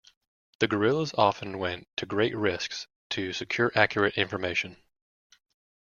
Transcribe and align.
The 0.57 0.67
guerrillas 0.67 1.13
often 1.15 1.59
went 1.59 1.87
to 1.97 2.07
great 2.07 2.35
risks 2.35 2.87
to 3.11 3.33
secure 3.33 3.71
accurate 3.75 4.17
information. 4.17 4.77